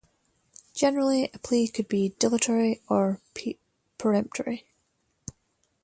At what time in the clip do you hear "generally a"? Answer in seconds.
0.73-1.37